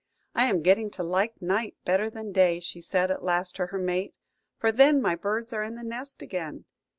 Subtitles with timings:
[0.33, 3.77] "I am getting to like night better than day," said she at last to her
[3.77, 4.17] mate,
[4.57, 6.65] "for then my birds are in the nest again.